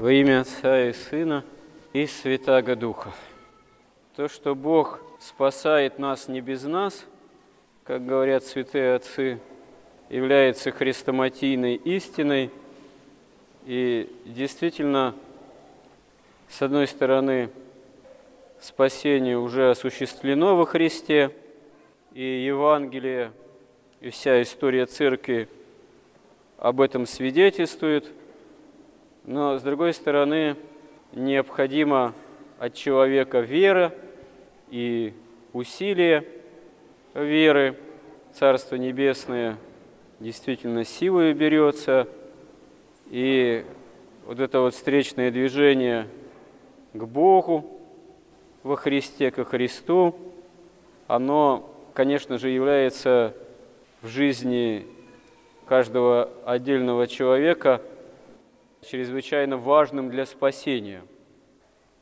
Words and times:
Во 0.00 0.10
имя 0.10 0.40
Отца 0.40 0.88
и 0.88 0.94
Сына 0.94 1.44
и 1.92 2.06
Святаго 2.06 2.74
Духа. 2.74 3.12
То, 4.16 4.28
что 4.28 4.54
Бог 4.54 4.98
спасает 5.20 5.98
нас 5.98 6.26
не 6.26 6.40
без 6.40 6.62
нас, 6.62 7.04
как 7.84 8.06
говорят 8.06 8.42
святые 8.42 8.94
отцы, 8.94 9.38
является 10.08 10.70
хрестоматийной 10.72 11.74
истиной. 11.74 12.50
И 13.66 14.10
действительно, 14.24 15.14
с 16.48 16.62
одной 16.62 16.86
стороны, 16.86 17.50
спасение 18.58 19.36
уже 19.36 19.70
осуществлено 19.70 20.56
во 20.56 20.64
Христе, 20.64 21.30
и 22.14 22.24
Евангелие, 22.46 23.32
и 24.00 24.08
вся 24.08 24.40
история 24.40 24.86
Церкви 24.86 25.46
об 26.56 26.80
этом 26.80 27.04
свидетельствует– 27.04 28.10
но, 29.24 29.58
с 29.58 29.62
другой 29.62 29.92
стороны, 29.92 30.56
необходимо 31.12 32.14
от 32.58 32.74
человека 32.74 33.40
вера 33.40 33.94
и 34.70 35.12
усилие 35.52 36.26
веры. 37.14 37.76
Царство 38.32 38.76
Небесное 38.76 39.56
действительно 40.20 40.84
силой 40.84 41.32
берется, 41.32 42.06
и 43.10 43.64
вот 44.24 44.38
это 44.38 44.60
вот 44.60 44.74
встречное 44.74 45.30
движение 45.32 46.06
к 46.92 47.04
Богу 47.04 47.78
во 48.62 48.76
Христе, 48.76 49.32
ко 49.32 49.44
Христу, 49.44 50.16
оно, 51.08 51.68
конечно 51.92 52.38
же, 52.38 52.50
является 52.50 53.34
в 54.00 54.08
жизни 54.08 54.86
каждого 55.66 56.30
отдельного 56.46 57.06
человека– 57.06 57.82
чрезвычайно 58.82 59.56
важным 59.56 60.10
для 60.10 60.26
спасения. 60.26 61.02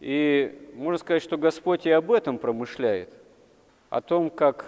И 0.00 0.70
можно 0.74 0.98
сказать, 0.98 1.22
что 1.22 1.36
Господь 1.36 1.86
и 1.86 1.90
об 1.90 2.12
этом 2.12 2.38
промышляет, 2.38 3.10
о 3.90 4.00
том, 4.00 4.30
как 4.30 4.66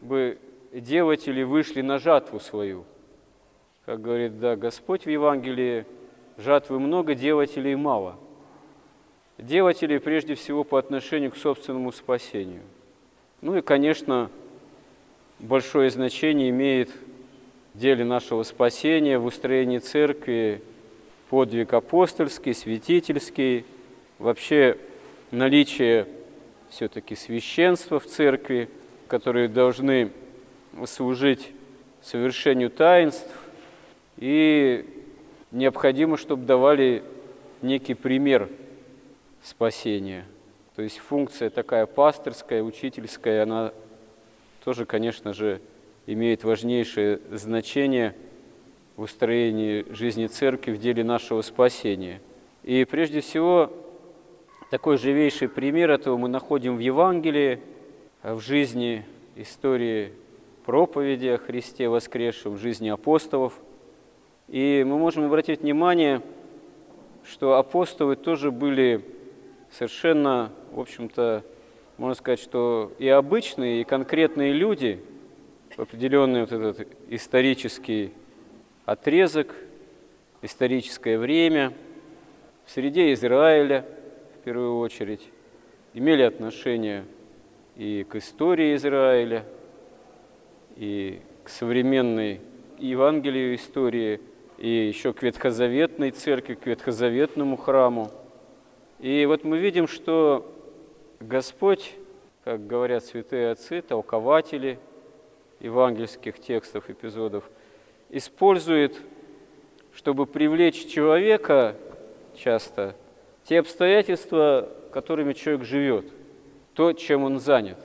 бы 0.00 0.38
делатели 0.72 1.42
вышли 1.42 1.82
на 1.82 1.98
жатву 1.98 2.40
свою. 2.40 2.84
Как 3.84 4.00
говорит, 4.00 4.38
да, 4.38 4.56
Господь 4.56 5.04
в 5.04 5.10
Евангелии, 5.10 5.84
жатвы 6.38 6.78
много, 6.78 7.14
делателей 7.14 7.74
мало. 7.74 8.16
Делатели 9.36 9.98
прежде 9.98 10.34
всего 10.34 10.64
по 10.64 10.78
отношению 10.78 11.32
к 11.32 11.36
собственному 11.36 11.92
спасению. 11.92 12.62
Ну 13.40 13.56
и, 13.56 13.62
конечно, 13.62 14.30
большое 15.38 15.90
значение 15.90 16.50
имеет 16.50 16.90
в 17.74 17.78
деле 17.78 18.04
нашего 18.04 18.42
спасения, 18.42 19.18
в 19.18 19.24
устроении 19.24 19.78
церкви, 19.78 20.62
подвиг 21.30 21.72
апостольский, 21.74 22.52
святительский, 22.54 23.64
вообще 24.18 24.76
наличие 25.30 26.08
все-таки 26.70 27.14
священства 27.14 28.00
в 28.00 28.06
церкви, 28.06 28.68
которые 29.06 29.46
должны 29.46 30.10
служить 30.86 31.52
совершению 32.02 32.68
таинств, 32.68 33.30
и 34.16 34.84
необходимо, 35.52 36.16
чтобы 36.16 36.44
давали 36.46 37.04
некий 37.62 37.94
пример 37.94 38.48
спасения. 39.40 40.26
То 40.74 40.82
есть 40.82 40.98
функция 40.98 41.48
такая 41.48 41.86
пасторская, 41.86 42.60
учительская, 42.60 43.44
она 43.44 43.72
тоже, 44.64 44.84
конечно 44.84 45.32
же, 45.32 45.60
имеет 46.06 46.42
важнейшее 46.42 47.20
значение– 47.30 48.16
в 49.00 49.04
устроении 49.04 49.86
жизни 49.88 50.26
церкви 50.26 50.72
в 50.72 50.78
деле 50.78 51.02
нашего 51.02 51.40
спасения. 51.40 52.20
И 52.62 52.84
прежде 52.84 53.22
всего, 53.22 53.72
такой 54.70 54.98
живейший 54.98 55.48
пример 55.48 55.90
этого 55.90 56.18
мы 56.18 56.28
находим 56.28 56.76
в 56.76 56.80
Евангелии, 56.80 57.60
в 58.22 58.40
жизни 58.40 59.06
истории 59.36 60.12
проповеди 60.66 61.28
о 61.28 61.38
Христе 61.38 61.88
воскресшем, 61.88 62.56
в 62.56 62.58
жизни 62.58 62.90
апостолов. 62.90 63.58
И 64.48 64.84
мы 64.86 64.98
можем 64.98 65.24
обратить 65.24 65.62
внимание, 65.62 66.20
что 67.24 67.54
апостолы 67.54 68.16
тоже 68.16 68.50
были 68.50 69.02
совершенно, 69.70 70.52
в 70.72 70.78
общем-то, 70.78 71.42
можно 71.96 72.14
сказать, 72.14 72.40
что 72.40 72.92
и 72.98 73.08
обычные, 73.08 73.80
и 73.80 73.84
конкретные 73.84 74.52
люди, 74.52 75.00
в 75.74 75.78
определенный 75.80 76.42
вот 76.42 76.52
этот 76.52 76.86
исторический 77.08 78.12
отрезок, 78.90 79.54
историческое 80.42 81.16
время 81.16 81.72
в 82.66 82.72
среде 82.72 83.12
Израиля, 83.12 83.86
в 84.34 84.44
первую 84.44 84.80
очередь, 84.80 85.30
имели 85.94 86.22
отношение 86.22 87.04
и 87.76 88.02
к 88.02 88.16
истории 88.16 88.74
Израиля, 88.74 89.44
и 90.74 91.20
к 91.44 91.50
современной 91.50 92.40
Евангелию 92.78 93.54
истории, 93.54 94.20
и 94.58 94.68
еще 94.68 95.12
к 95.12 95.22
ветхозаветной 95.22 96.10
церкви, 96.10 96.54
к 96.54 96.66
ветхозаветному 96.66 97.56
храму. 97.56 98.10
И 98.98 99.24
вот 99.24 99.44
мы 99.44 99.58
видим, 99.58 99.86
что 99.86 100.52
Господь, 101.20 101.94
как 102.42 102.66
говорят 102.66 103.04
святые 103.04 103.52
отцы, 103.52 103.82
толкователи 103.82 104.80
евангельских 105.60 106.40
текстов, 106.40 106.90
эпизодов– 106.90 107.48
использует, 108.10 108.96
чтобы 109.94 110.26
привлечь 110.26 110.86
человека 110.86 111.76
часто, 112.34 112.96
те 113.44 113.60
обстоятельства, 113.60 114.68
которыми 114.92 115.32
человек 115.32 115.64
живет, 115.64 116.06
то, 116.74 116.92
чем 116.92 117.24
он 117.24 117.38
занят. 117.38 117.78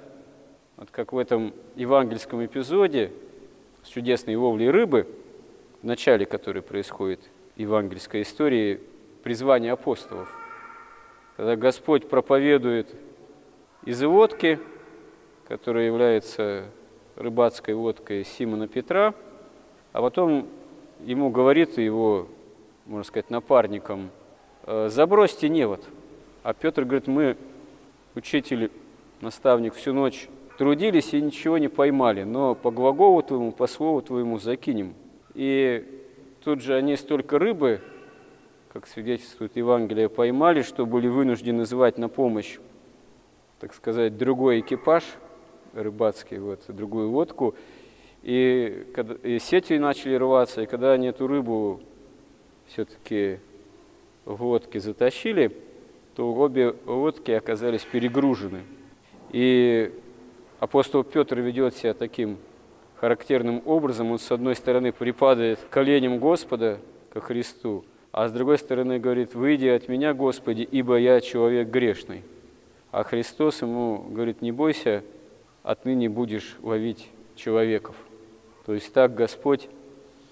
Вот 0.78 0.90
как 0.91 1.14
в 1.14 1.18
этом 1.18 1.53
евангельском 1.75 2.44
эпизоде 2.46 3.12
с 3.84 3.88
чудесной 3.88 4.35
ловлей 4.35 4.69
рыбы, 4.69 5.08
в 5.81 5.85
начале 5.85 6.25
которой 6.25 6.62
происходит 6.62 7.19
евангельская 7.56 8.24
история, 8.24 8.80
призвание 9.24 9.72
апостолов. 9.72 10.30
Когда 11.38 11.56
Господь 11.56 12.08
проповедует 12.09 12.94
из 13.85 14.02
водки, 14.03 14.59
которая 15.47 15.85
является 15.85 16.66
рыбацкой 17.16 17.75
водкой 17.75 18.25
Симона 18.25 18.68
Петра– 18.68 19.14
а 19.95 20.01
потом 20.01 20.50
ему 21.06 21.29
говорит 21.29 21.78
его, 21.78 22.28
можно 22.85 23.06
сказать, 23.06 23.29
напарником, 23.29 24.09
«Э, 24.63 24.89
забросьте 24.89 25.47
невод. 25.47 25.85
А 26.44 26.53
Петр 26.53 26.83
говорит, 26.83 27.07
мы, 27.07 27.38
учитель, 28.13 28.72
наставник, 29.22 29.73
всю 29.73 29.94
ночь 29.94 30.28
трудились 30.57 31.13
и 31.13 31.22
ничего 31.22 31.57
не 31.57 31.69
поймали, 31.69 32.23
но 32.23 32.55
по 32.55 32.72
глаголу 32.72 33.23
твоему, 33.23 33.53
по 33.53 33.67
слову 33.67 34.01
твоему 34.01 34.38
закинем. 34.38 34.95
И 35.34 36.03
тут 36.44 36.61
же 36.61 36.75
они 36.75 36.97
столько 36.97 37.39
рыбы, 37.39 37.79
как 38.73 38.88
свидетельствует 38.88 39.55
Евангелие, 39.55 40.09
поймали, 40.09 40.61
что 40.61 40.85
были 40.85 41.07
вынуждены 41.07 41.63
звать 41.63 41.97
на 41.97 42.09
помощь, 42.09 42.59
так 43.61 43.73
сказать, 43.73 44.17
другой 44.17 44.59
экипаж 44.59 45.05
рыбацкий, 45.72 46.38
вот, 46.38 46.63
другую 46.67 47.11
лодку– 47.11 47.55
и, 48.25 48.88
и 49.22 49.38
сети 49.38 49.78
начали 49.78 50.16
рваться, 50.16 50.63
и 50.63 50.66
когда 50.66 50.94
они 50.94 51.08
эту 51.08 51.28
рыбу 51.28 51.80
все-таки 52.66 53.38
в 54.25 54.44
лодке 54.44 54.80
затащили, 54.80 55.56
то 56.16 56.34
обе 56.34 56.75
лодки 56.88 57.30
оказались 57.30 57.84
перегружены. 57.84 58.64
И 59.31 59.94
апостол 60.59 61.03
Петр 61.03 61.40
ведет 61.40 61.75
себя 61.75 61.94
таким 61.94 62.38
характерным 62.96 63.62
образом. 63.64 64.09
Он, 64.12 64.18
с 64.18 64.31
одной 64.31 64.56
стороны, 64.56 64.91
припадает 64.91 65.59
коленям 65.69 66.18
Господа 66.18 66.80
ко 67.12 67.22
Христу, 67.22 67.85
а 68.12 68.28
с 68.28 68.31
другой 68.31 68.58
стороны 68.58 68.97
говорит, 68.97 69.35
«Выйди 69.35 69.68
от 69.68 69.88
меня, 69.88 70.16
Господи, 70.16 70.64
ибо 70.64 70.96
я 70.96 71.22
человек 71.22 71.67
грешный». 71.67 72.23
А 72.91 73.03
Христос 73.03 73.61
ему 73.61 74.03
говорит, 74.09 74.41
не 74.41 74.52
бойся, 74.52 75.03
отныне 75.61 76.09
будешь 76.09 76.55
ловить 76.64 77.09
человеков. 77.35 77.96
То 78.66 78.73
есть 78.73 78.91
так 78.94 79.14
Господь 79.14 79.70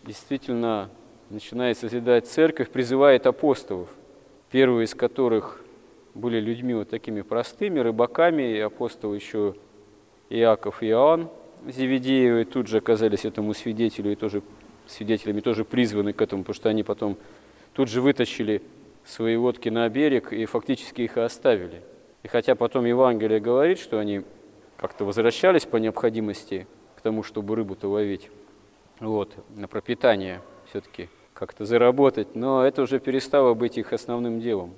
действительно 0.03 0.89
начинает 1.29 1.77
созидать 1.77 2.27
церковь, 2.27 2.69
призывает 2.69 3.27
апостолов, 3.27 3.89
первые 4.51 4.85
из 4.85 4.95
которых 4.95 5.63
были 6.13 6.39
людьми 6.39 6.73
вот 6.73 6.89
такими 6.89 7.21
простыми, 7.21 7.79
рыбаками, 7.79 8.55
и 8.55 8.59
апостол 8.59 9.13
еще 9.13 9.55
Иаков 10.29 10.83
и 10.83 10.87
Иоанн 10.87 11.29
Зеведеевы 11.65 12.43
тут 12.45 12.67
же 12.67 12.77
оказались 12.77 13.23
этому 13.23 13.53
свидетелю 13.53 14.11
и 14.11 14.15
тоже 14.15 14.41
свидетелями, 14.85 15.39
тоже 15.39 15.63
призваны 15.63 16.11
к 16.11 16.21
этому, 16.21 16.43
потому 16.43 16.55
что 16.55 16.69
они 16.69 16.83
потом 16.83 17.17
тут 17.73 17.89
же 17.89 18.01
вытащили 18.01 18.61
свои 19.05 19.37
лодки 19.37 19.69
на 19.69 19.87
берег 19.87 20.33
и 20.33 20.45
фактически 20.45 21.03
их 21.03 21.17
и 21.17 21.21
оставили. 21.21 21.81
И 22.23 22.27
хотя 22.27 22.55
потом 22.55 22.85
Евангелие 22.85 23.39
говорит, 23.39 23.79
что 23.79 23.99
они 23.99 24.23
как-то 24.77 25.05
возвращались 25.05 25.65
по 25.65 25.77
необходимости 25.77 26.67
тому, 27.03 27.23
чтобы 27.23 27.55
рыбу-то 27.55 27.87
ловить, 27.89 28.31
вот, 28.99 29.35
на 29.55 29.67
пропитание 29.67 30.41
все-таки 30.69 31.09
как-то 31.33 31.65
заработать, 31.65 32.35
но 32.35 32.65
это 32.65 32.81
уже 32.81 32.99
перестало 32.99 33.53
быть 33.53 33.77
их 33.77 33.93
основным 33.93 34.39
делом, 34.39 34.73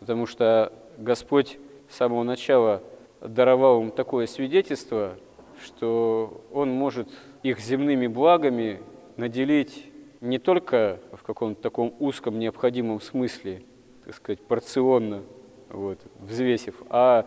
потому 0.00 0.26
что 0.26 0.72
Господь 0.98 1.58
с 1.88 1.96
самого 1.96 2.22
начала 2.22 2.82
даровал 3.20 3.82
им 3.82 3.90
такое 3.90 4.26
свидетельство, 4.26 5.14
что 5.62 6.42
Он 6.52 6.70
может 6.70 7.08
их 7.42 7.60
земными 7.60 8.06
благами 8.06 8.82
наделить 9.16 9.86
не 10.20 10.38
только 10.38 10.98
в 11.12 11.22
каком-то 11.22 11.60
таком 11.60 11.94
узком 11.98 12.38
необходимом 12.38 13.00
смысле, 13.00 13.62
так 14.04 14.14
сказать, 14.14 14.40
порционно, 14.40 15.22
вот, 15.68 15.98
взвесив, 16.18 16.82
а 16.88 17.26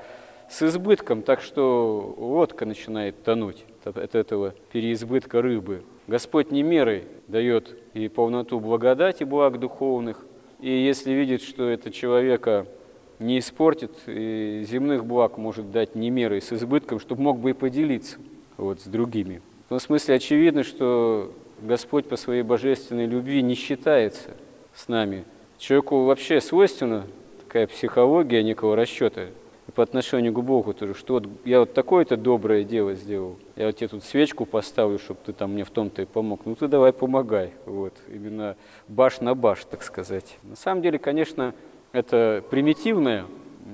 с 0.50 0.62
избытком, 0.62 1.22
так 1.22 1.42
что 1.42 2.16
лодка 2.18 2.66
начинает 2.66 3.24
тонуть 3.24 3.66
от 3.84 4.16
этого 4.16 4.54
переизбытка 4.72 5.42
рыбы. 5.42 5.84
Господь 6.08 6.52
не 6.52 6.64
мерой 6.64 7.06
дает 7.28 7.76
и 7.94 8.08
полноту 8.08 8.60
благодати 8.60 9.24
благ 9.24 9.60
духовных, 9.60 10.26
и 10.60 10.70
если 10.70 11.12
видит, 11.12 11.42
что 11.42 11.68
это 11.70 11.92
человека 11.92 12.68
не 13.20 13.40
испортит, 13.40 13.92
и 14.08 14.64
земных 14.68 15.06
благ 15.06 15.38
может 15.38 15.72
дать 15.72 15.96
не 15.96 16.10
мерой 16.10 16.42
с 16.42 16.52
избытком, 16.52 17.00
чтобы 17.00 17.22
мог 17.22 17.40
бы 17.40 17.52
и 17.52 17.54
поделиться 17.54 18.18
вот, 18.58 18.82
с 18.82 18.86
другими. 18.86 19.42
В 19.66 19.70
том 19.70 19.80
смысле 19.80 20.16
очевидно, 20.16 20.64
что 20.64 21.34
Господь 21.62 22.08
по 22.08 22.18
своей 22.18 22.44
божественной 22.44 23.06
любви 23.06 23.42
не 23.42 23.56
считается 23.56 24.32
с 24.74 24.88
нами. 24.88 25.24
Человеку 25.58 26.04
вообще 26.04 26.42
свойственна 26.42 27.06
такая 27.44 27.68
психология 27.68 28.44
некого 28.44 28.76
расчета 28.76 29.28
по 29.74 29.84
отношению 29.84 30.32
к 30.32 30.42
Богу 30.42 30.74
тоже, 30.74 30.94
что 30.94 31.16
вот 31.16 31.28
я 31.44 31.62
вот 31.62 31.74
такое-то 31.74 32.18
доброе 32.18 32.64
дело 32.64 32.94
сделал, 32.94 33.38
я 33.56 33.68
вот 33.68 33.78
тебе 33.78 33.88
тут 33.88 34.04
свечку 34.04 34.46
поставлю, 34.46 35.00
чтобы 35.00 35.20
ты 35.26 35.34
там 35.34 35.54
мне 35.54 35.64
в 35.64 35.72
том-то 35.72 36.04
и 36.04 36.06
помог, 36.06 36.46
ну 36.46 36.56
ты 36.56 36.68
давай 36.68 36.94
помогай, 36.94 37.52
вот, 37.66 37.94
именно 38.08 38.56
баш 38.88 39.22
на 39.22 39.34
баш, 39.34 39.66
так 39.66 39.82
сказать. 39.82 40.38
На 40.44 40.56
самом 40.56 40.82
деле, 40.82 41.00
конечно, 41.00 41.54
это 41.92 42.44
примитивное 42.50 43.26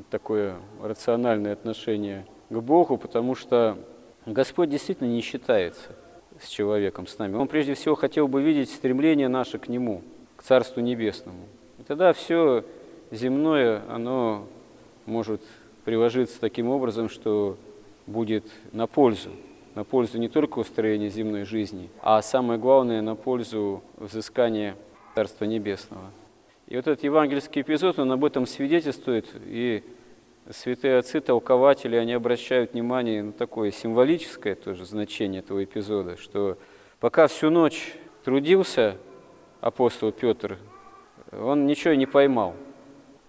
такое 0.10 0.56
рациональное 0.82 1.54
отношение 1.54 2.26
к 2.50 2.58
Богу, 2.58 2.98
потому 2.98 3.36
что 3.36 3.78
Господь 4.26 4.70
действительно 4.70 5.08
не 5.08 5.22
считается 5.22 5.90
с 6.40 6.48
человеком, 6.48 7.08
с 7.08 7.18
нами. 7.18 7.36
Он 7.36 7.48
прежде 7.48 7.74
всего 7.74 7.96
хотел 7.96 8.28
бы 8.28 8.42
видеть 8.42 8.70
стремление 8.70 9.28
наше 9.28 9.60
к 9.60 9.68
Нему, 9.68 10.02
к 10.38 10.44
Царству 10.44 10.82
Небесному. 10.82 11.46
И 11.80 11.84
тогда 11.84 12.14
все 12.14 12.64
земное, 13.12 13.82
оно 13.90 14.48
может 15.06 15.42
приложиться 15.83 16.39
таким 16.39 16.69
образом, 16.69 17.10
что 17.10 17.57
будет 18.07 18.45
на 18.72 18.88
пользу. 18.88 19.31
На 19.75 19.83
пользу 19.83 20.18
не 20.18 20.28
только 20.28 20.60
устроения 20.60 21.10
земной 21.10 21.45
жизни, 21.45 21.89
а 22.01 22.22
самое 22.22 22.60
главное, 22.60 23.01
на 23.01 23.16
пользу 23.16 23.81
взыскания 23.95 24.75
Царства 25.16 25.45
Небесного. 25.45 26.12
И 26.68 26.75
вот 26.75 26.88
этот 26.88 27.04
евангельский 27.04 27.62
эпизод, 27.62 27.98
он 28.00 28.12
об 28.12 28.25
этом 28.25 28.45
свидетельствует, 28.45 29.28
и 29.45 29.81
святые 30.50 30.98
отцы, 30.98 31.22
толкователи, 31.22 31.95
они 31.95 32.13
обращают 32.13 32.74
внимание 32.74 33.24
на 33.24 33.31
такое 33.31 33.72
символическое 33.72 34.56
тоже 34.56 34.86
значение 34.86 35.39
этого 35.39 35.63
эпизода, 35.63 36.18
что 36.18 36.57
пока 37.00 37.27
всю 37.27 37.50
ночь 37.50 37.94
трудился 38.24 38.98
апостол 39.62 40.12
Петр, 40.12 40.57
он 41.31 41.66
ничего 41.66 41.94
не 41.94 42.06
поймал. 42.06 42.56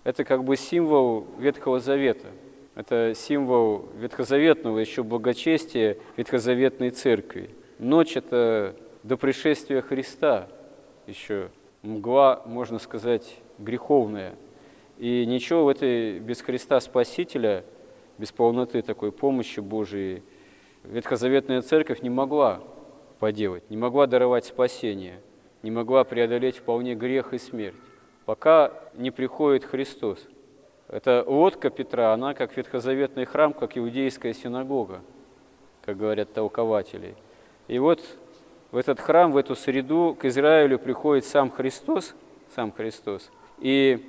Это 0.04 0.24
как 0.24 0.42
бы 0.42 0.56
символ 0.56 1.26
Ветхого 1.38 1.78
Завета. 1.78 2.28
Это 2.74 3.12
символ 3.14 3.88
ветхозаветного 3.96 4.78
еще 4.78 5.02
благочестия 5.02 5.98
ветхозаветной 6.16 6.90
церкви. 6.90 7.50
Ночь– 7.78 8.16
это 8.16 8.76
до 9.02 9.16
пришествия 9.16 9.82
Христа 9.82 10.48
еще 11.06 11.50
мгла, 11.82 12.42
можно 12.46 12.78
сказать, 12.78 13.38
греховная– 13.58 14.34
и 15.02 15.26
ничего 15.26 15.64
в 15.64 15.68
этой 15.68 16.20
без 16.20 16.42
Христа 16.42 16.78
Спасителя, 16.78 17.64
без 18.18 18.30
полноты 18.30 18.82
такой 18.82 19.10
помощи 19.10 19.58
Божией, 19.58 20.22
Ветхозаветная 20.84 21.60
Церковь 21.62 22.02
не 22.02 22.10
могла 22.10 22.62
поделать, 23.18 23.68
не 23.68 23.76
могла 23.76 24.06
даровать 24.06 24.44
спасение, 24.44 25.20
не 25.64 25.72
могла 25.72 26.04
преодолеть 26.04 26.58
вполне 26.58 26.94
грех 26.94 27.34
и 27.34 27.38
смерть, 27.38 27.74
пока 28.26 28.72
не 28.94 29.10
приходит 29.10 29.64
Христос. 29.64 30.24
Эта 30.92 31.24
лодка 31.26 31.70
Петра, 31.70 32.12
она 32.12 32.34
как 32.34 32.54
ветхозаветный 32.54 33.24
храм, 33.24 33.54
как 33.54 33.78
иудейская 33.78 34.34
синагога, 34.34 35.00
как 35.86 35.96
говорят 35.96 36.34
толкователи. 36.34 37.14
И 37.66 37.78
вот 37.78 38.02
в 38.72 38.76
этот 38.76 39.00
храм, 39.00 39.32
в 39.32 39.38
эту 39.38 39.56
среду 39.56 40.14
к 40.20 40.26
Израилю 40.26 40.78
приходит 40.78 41.24
сам 41.24 41.50
Христос, 41.50 42.14
сам 42.54 42.72
Христос, 42.72 43.30
и 43.58 44.06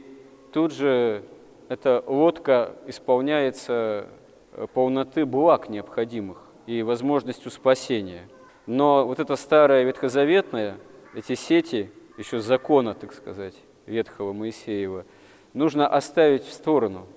тут 0.51 0.73
же 0.73 1.23
эта 1.69 2.03
лодка 2.05 2.73
исполняется 2.85 4.07
э, 4.51 4.67
полноты 4.73 5.25
благ 5.25 5.69
необходимых 5.69 6.43
и 6.65 6.83
возможностью 6.83 7.49
спасения. 7.49 8.27
Но 8.65 9.07
вот 9.07 9.21
это 9.21 9.37
старое 9.37 9.83
ветхозаветное, 9.83 10.75
эти 11.15 11.35
сети, 11.35 11.91
еще 12.17 12.39
закона, 12.39 12.93
так 12.93 13.13
сказать, 13.13 13.55
ветхого 13.85 14.33
Моисеева, 14.33 15.05
нужно 15.53 15.87
оставить 15.87 16.43
в 16.43 16.53
сторону, 16.53 17.07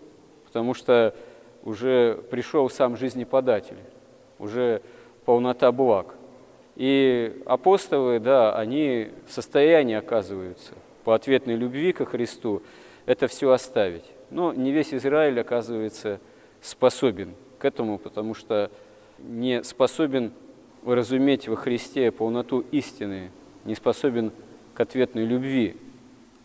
потому 0.45 0.75
что 0.75 1.15
уже 1.63 2.23
пришел 2.31 2.71
сам 2.71 2.97
жизнеподатель, 2.97 3.79
уже 4.39 4.83
полнота 5.25 5.73
благ. 5.73 6.15
И 6.77 7.43
апостолы, 7.47 8.21
да, 8.21 8.55
они 8.55 9.11
в 9.27 9.33
состоянии 9.33 9.97
оказываются 9.97 10.75
по 11.05 11.15
ответной 11.15 11.55
любви 11.55 11.93
ко 11.93 12.05
Христу 12.05 12.63
это 13.07 13.29
все 13.29 13.51
оставить. 13.53 14.05
Но 14.31 14.53
не 14.53 14.73
весь 14.73 14.93
Израиль, 14.93 15.41
оказывается, 15.41 16.21
способен 16.61 17.35
к 17.59 17.65
этому, 17.65 17.99
потому 17.99 18.35
что 18.35 18.71
не 19.19 19.63
способен 19.63 20.33
разуметь 20.85 21.49
во 21.49 21.57
Христе 21.57 22.11
полноту 22.11 22.65
истины, 22.73 23.31
не 23.65 23.75
способен 23.75 24.33
к 24.75 24.81
ответной 24.81 25.25
любви, 25.25 25.77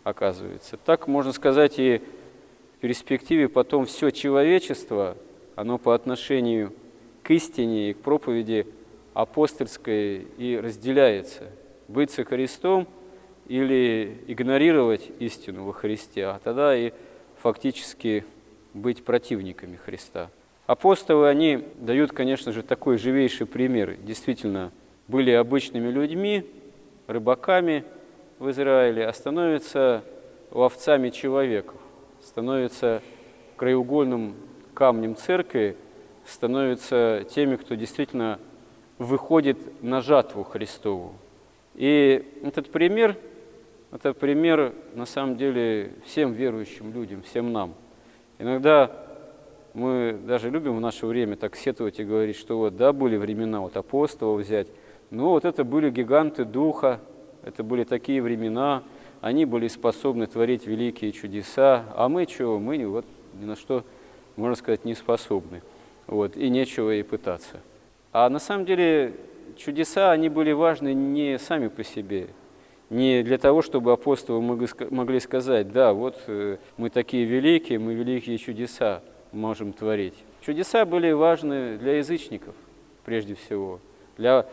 оказывается. 0.04 0.76
Так 0.76 1.06
можно 1.08 1.32
сказать 1.32 1.78
и 1.78 2.00
в 2.76 2.80
перспективе 2.80 3.48
потом 3.48 3.86
все 3.86 4.10
человечество, 4.10 5.16
оно 5.54 5.78
по 5.78 5.94
отношению 5.94 6.72
к 7.22 7.30
истине 7.30 7.90
и 7.90 7.94
к 7.94 7.98
проповеди 7.98 8.66
апостольской 9.14 10.26
и 10.38 10.58
разделяется. 10.58 11.50
Быть 11.88 12.10
со 12.10 12.24
Христом– 12.24 12.88
или 13.46 14.18
игнорировать 14.28 15.10
истину 15.18 15.64
во 15.64 15.72
Христе, 15.72 16.26
а 16.26 16.40
тогда 16.42 16.76
и 16.76 16.92
фактически 17.38 18.24
быть 18.72 19.04
противниками 19.04 19.76
Христа. 19.76 20.30
Апостолы, 20.66 21.28
они 21.28 21.64
дают, 21.76 22.12
конечно 22.12 22.52
же, 22.52 22.62
такой 22.62 22.96
живейший 22.96 23.46
пример. 23.46 23.96
Действительно, 23.96 24.72
были 25.08 25.32
обычными 25.32 25.90
людьми, 25.90 26.46
рыбаками 27.06 27.84
в 28.42 28.50
Израиле, 28.50 29.06
а 29.06 29.12
становятся 29.12 30.02
ловцами 30.50 31.10
человеков, 31.10 31.76
становятся 32.20 33.00
краеугольным 33.56 34.34
камнем 34.74 35.14
церкви, 35.14 35.76
становятся 36.26 37.24
теми, 37.30 37.54
кто 37.54 37.76
действительно 37.76 38.40
выходит 38.98 39.80
на 39.80 40.00
жатву 40.00 40.42
Христову. 40.42 41.12
И 41.76 42.28
этот 42.42 42.72
пример– 42.72 43.16
это 43.92 44.12
пример, 44.12 44.72
на 44.94 45.06
самом 45.06 45.36
деле, 45.36 45.92
всем 46.04 46.32
верующим 46.32 46.92
людям, 46.92 47.22
всем 47.22 47.52
нам. 47.52 47.74
Иногда 48.40 48.90
мы 49.72 50.18
даже 50.26 50.50
любим 50.50 50.76
в 50.76 50.80
наше 50.80 51.06
время 51.06 51.36
так 51.36 51.54
сетовать 51.54 52.00
и 52.00 52.04
говорить, 52.04 52.36
что 52.36 52.58
вот, 52.58 52.76
да, 52.76 52.92
были 52.92 53.16
времена, 53.16 53.60
вот 53.60 53.76
апостолов 53.76 54.40
взять, 54.40 54.66
но 55.10 55.28
вот 55.28 55.44
это 55.44 55.62
были 55.62 55.90
гиганты 55.90 56.44
духа, 56.44 56.98
это 57.44 57.62
были 57.62 57.84
такие 57.84 58.22
времена, 58.22 58.82
они 59.20 59.44
были 59.44 59.68
способны 59.68 60.26
творить 60.26 60.66
великие 60.66 61.12
чудеса, 61.12 61.84
а 61.94 62.08
мы 62.08 62.26
чего, 62.26 62.58
мы 62.58 62.86
вот 62.86 63.06
ни 63.40 63.44
на 63.44 63.56
что, 63.56 63.84
можно 64.36 64.56
сказать, 64.56 64.84
не 64.84 64.94
способны. 64.94 65.62
Вот, 66.06 66.36
и 66.36 66.50
нечего 66.50 66.94
и 66.94 67.02
пытаться. 67.02 67.60
А 68.12 68.28
на 68.28 68.38
самом 68.38 68.66
деле 68.66 69.14
чудеса, 69.56 70.10
они 70.10 70.28
были 70.28 70.52
важны 70.52 70.92
не 70.92 71.38
сами 71.38 71.68
по 71.68 71.84
себе, 71.84 72.28
не 72.90 73.22
для 73.22 73.38
того, 73.38 73.62
чтобы 73.62 73.92
апостолы 73.92 74.42
могли 74.90 75.20
сказать, 75.20 75.72
да, 75.72 75.92
вот 75.92 76.18
э, 76.26 76.58
мы 76.76 76.90
такие 76.90 77.24
великие, 77.24 77.78
мы 77.78 77.94
великие 77.94 78.36
чудеса 78.36 79.02
можем 79.32 79.72
творить. 79.72 80.14
Чудеса 80.42 80.84
были 80.84 81.10
важны 81.12 81.78
для 81.78 81.98
язычников, 81.98 82.54
прежде 83.04 83.34
всего, 83.34 83.80
для 84.18 84.46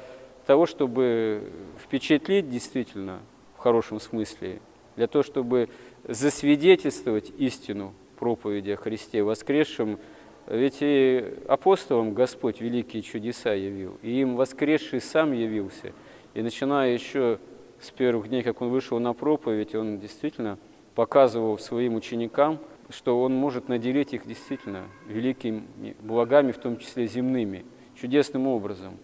того, 0.50 0.66
чтобы 0.66 1.44
впечатлить 1.78 2.50
действительно, 2.50 3.20
в 3.56 3.60
хорошем 3.60 4.00
смысле, 4.00 4.62
для 4.96 5.06
того, 5.06 5.22
чтобы 5.22 5.70
засвидетельствовать 6.08 7.32
истину 7.38 7.94
проповеди 8.18 8.72
о 8.72 8.78
Христе 8.78 9.22
воскресшем, 9.22 10.00
ведь 10.48 10.78
и 10.82 11.36
апостолам 11.48 12.16
Господь 12.16 12.62
великие 12.62 13.04
чудеса 13.04 13.54
явил, 13.54 14.00
и 14.02 14.22
им 14.22 14.38
воскресший 14.38 15.02
сам 15.02 15.34
явился, 15.34 15.94
и 16.34 16.42
начиная 16.42 16.94
еще 16.96 17.38
с 17.80 17.92
первых 17.92 18.30
дней, 18.30 18.42
как 18.42 18.60
он 18.64 18.70
вышел 18.70 18.98
на 18.98 19.14
проповедь, 19.14 19.76
он 19.76 20.00
действительно 20.00 20.58
показывал 20.96 21.60
своим 21.60 21.94
ученикам, 21.94 22.58
что 22.90 23.22
он 23.22 23.36
может 23.36 23.70
наделить 23.70 24.16
их 24.16 24.26
действительно 24.26 24.86
великими 25.06 25.96
благами, 26.00 26.52
в 26.54 26.58
том 26.58 26.80
числе 26.80 27.06
земными, 27.06 27.68
чудесным 27.94 28.48
образом. 28.48 28.98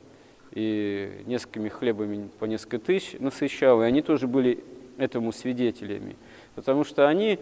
И 0.55 1.12
несколькими 1.25 1.69
хлебами 1.69 2.29
по 2.39 2.45
несколько 2.45 2.79
тысяч 2.79 3.17
насыщал, 3.19 3.83
и 3.83 3.85
они 3.85 4.01
тоже 4.01 4.27
были 4.27 4.63
этому 4.97 5.31
свидетелями. 5.31 6.15
Потому 6.55 6.83
что 6.83 7.07
они 7.07 7.39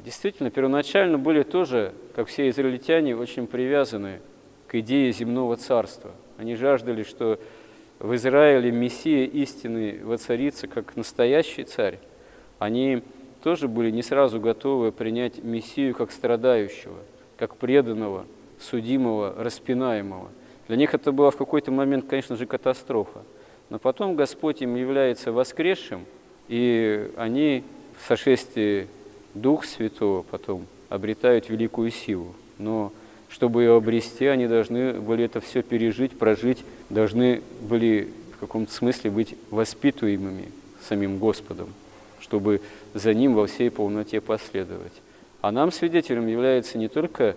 действительно 0.00 0.50
первоначально 0.50 1.18
были 1.18 1.42
тоже, 1.42 1.92
как 2.14 2.26
все 2.26 2.48
израильтяне, 2.48 3.16
очень 3.16 3.46
привязаны 3.46 4.20
к 4.66 4.74
идее 4.74 5.12
земного 5.12 5.56
царства. 5.56 6.10
Они 6.36 6.56
жаждали, 6.56 7.04
что 7.04 7.38
в 7.98 8.14
Израиле 8.16 8.72
Мессия 8.72 9.26
истины 9.26 10.00
воцарится 10.02 10.66
как 10.66 10.96
настоящий 10.96 11.62
царь. 11.62 12.00
Они 12.58 13.02
тоже 13.42 13.68
были 13.68 13.90
не 13.90 14.02
сразу 14.02 14.40
готовы 14.40 14.90
принять 14.90 15.42
Мессию 15.42 15.94
как 15.94 16.10
страдающего, 16.10 16.98
как 17.36 17.56
преданного, 17.56 18.26
судимого, 18.58 19.34
распинаемого. 19.38 20.30
Для 20.68 20.76
них 20.76 20.94
это 20.94 21.12
была 21.12 21.30
в 21.30 21.36
какой-то 21.36 21.70
момент, 21.70 22.06
конечно 22.08 22.36
же, 22.36 22.46
катастрофа. 22.46 23.22
Но 23.70 23.78
потом 23.78 24.16
Господь 24.16 24.62
им 24.62 24.76
является 24.76 25.32
воскресшим, 25.32 26.04
и 26.48 27.10
они 27.16 27.64
в 27.98 28.06
сошествии 28.06 28.86
Дух 29.34 29.64
Святого 29.64 30.22
потом 30.22 30.66
обретают 30.88 31.48
великую 31.48 31.90
силу. 31.90 32.34
Но 32.58 32.92
чтобы 33.28 33.62
ее 33.62 33.76
обрести, 33.76 34.26
они 34.26 34.46
должны 34.46 34.92
были 34.94 35.24
это 35.24 35.40
все 35.40 35.62
пережить, 35.62 36.18
прожить, 36.18 36.64
должны 36.90 37.42
были 37.62 38.08
в 38.36 38.40
каком-то 38.40 38.72
смысле 38.72 39.10
быть 39.10 39.34
воспитываемыми 39.50 40.52
самим 40.86 41.18
Господом, 41.18 41.72
чтобы 42.20 42.60
за 42.92 43.14
Ним 43.14 43.34
во 43.34 43.46
всей 43.46 43.70
полноте 43.70 44.20
последовать. 44.20 44.92
А 45.40 45.50
нам 45.50 45.72
свидетелем 45.72 46.26
является 46.26 46.76
не 46.76 46.88
только 46.88 47.36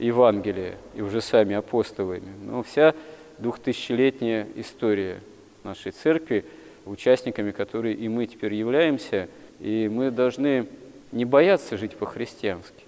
Евангелие 0.00 0.76
и 0.94 1.02
уже 1.02 1.20
сами 1.20 1.54
апостолами, 1.54 2.32
но 2.44 2.62
вся 2.62 2.94
двухтысячелетняя 3.38 4.46
история 4.56 5.20
нашей 5.62 5.92
церкви, 5.92 6.44
участниками 6.86 7.50
которой 7.50 7.94
и 7.94 8.08
мы 8.08 8.26
теперь 8.26 8.54
являемся, 8.54 9.28
и 9.60 9.88
мы 9.92 10.10
должны 10.10 10.66
не 11.12 11.24
бояться 11.24 11.76
жить 11.76 11.96
по-христиански. 11.96 12.84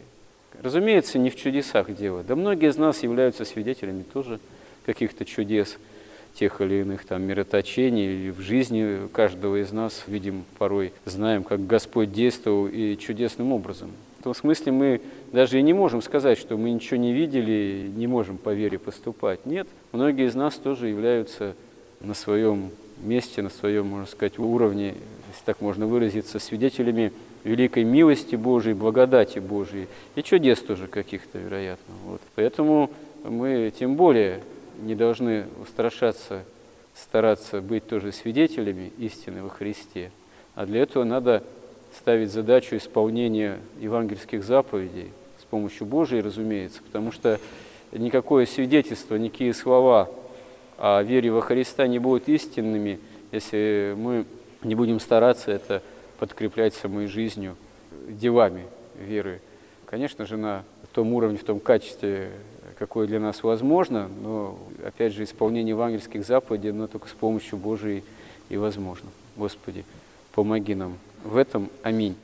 Разумеется, 0.62 1.18
не 1.18 1.30
в 1.30 1.36
чудесах 1.36 1.94
дело. 1.94 2.22
Да 2.22 2.36
многие 2.36 2.70
из 2.70 2.76
нас 2.76 3.02
являются 3.02 3.44
свидетелями 3.44 4.02
тоже 4.02 4.38
каких-то 4.86 5.24
чудес, 5.24 5.78
тех 6.34 6.60
или 6.60 6.80
иных 6.80 7.04
там 7.04 7.22
мироточений, 7.22 8.06
или 8.06 8.30
в 8.30 8.40
жизни 8.40 9.08
каждого 9.08 9.60
из 9.60 9.72
нас 9.72 10.04
видим 10.06 10.44
порой, 10.58 10.92
знаем, 11.04 11.44
как 11.44 11.66
Господь 11.66 12.12
действовал 12.12 12.66
и 12.68 12.96
чудесным 12.96 13.52
образом. 13.52 13.90
В 14.22 14.24
том 14.24 14.36
смысле 14.36 14.70
мы 14.70 15.00
даже 15.32 15.58
и 15.58 15.62
не 15.62 15.72
можем 15.72 16.00
сказать, 16.00 16.38
что 16.38 16.56
мы 16.56 16.70
ничего 16.70 16.96
не 16.96 17.12
видели, 17.12 17.90
не 17.92 18.06
можем 18.06 18.38
по 18.38 18.50
вере 18.54 18.78
поступать. 18.78 19.44
Нет, 19.46 19.66
многие 19.90 20.28
из 20.28 20.36
нас 20.36 20.54
тоже 20.54 20.86
являются 20.86 21.56
на 21.98 22.14
своем 22.14 22.70
месте, 23.02 23.42
на 23.42 23.50
своем, 23.50 23.88
можно 23.88 24.06
сказать, 24.06 24.38
уровне, 24.38 24.94
если 25.32 25.44
так 25.44 25.60
можно 25.60 25.88
выразиться, 25.88 26.38
свидетелями 26.38 27.12
великой 27.42 27.82
милости 27.82 28.36
Божией, 28.36 28.74
благодати 28.74 29.40
Божией 29.40 29.88
и 30.14 30.22
чудес 30.22 30.60
тоже 30.60 30.86
каких-то, 30.86 31.38
вероятно. 31.38 31.92
Вот. 32.04 32.20
Поэтому 32.36 32.90
мы 33.24 33.72
тем 33.76 33.96
более 33.96 34.44
не 34.82 34.94
должны 34.94 35.46
устрашаться, 35.60 36.44
стараться 36.94 37.60
быть 37.60 37.88
тоже 37.88 38.12
свидетелями 38.12 38.92
истины 38.98 39.42
во 39.42 39.48
Христе. 39.48 40.12
А 40.54 40.64
для 40.64 40.82
этого 40.82 41.02
надо 41.02 41.42
ставить 41.96 42.30
задачу 42.30 42.76
исполнения 42.76 43.58
евангельских 43.80 44.44
заповедей 44.44 45.10
с 45.40 45.44
помощью 45.44 45.86
Божией, 45.86 46.22
разумеется, 46.22 46.82
потому 46.82 47.12
что 47.12 47.38
никакое 47.92 48.46
свидетельство, 48.46 49.16
никакие 49.16 49.54
слова 49.54 50.10
о 50.78 51.02
вере 51.02 51.30
во 51.30 51.40
Христа 51.40 51.86
не 51.86 51.98
будут 51.98 52.28
истинными, 52.28 52.98
если 53.30 53.94
мы 53.96 54.24
не 54.62 54.74
будем 54.74 55.00
стараться 55.00 55.50
это 55.50 55.82
подкреплять 56.18 56.74
самой 56.74 57.06
жизнью, 57.06 57.56
делами 58.08 58.64
веры. 58.98 59.40
Конечно 59.86 60.24
же, 60.24 60.36
на 60.36 60.64
том 60.92 61.12
уровне, 61.12 61.38
в 61.38 61.44
том 61.44 61.60
качестве, 61.60 62.30
какое 62.78 63.06
для 63.06 63.20
нас 63.20 63.42
возможно, 63.42 64.08
но, 64.22 64.58
опять 64.84 65.12
же, 65.12 65.24
исполнение 65.24 65.70
евангельских 65.70 66.24
заповедей, 66.24 66.72
но 66.72 66.86
только 66.86 67.08
с 67.08 67.12
помощью 67.12 67.58
Божией 67.58 68.04
и 68.48 68.56
возможно. 68.56 69.08
Господи, 69.36 69.84
помоги 70.34 70.74
нам 70.74 70.98
в 71.24 71.36
этом. 71.36 71.70
Аминь. 71.82 72.16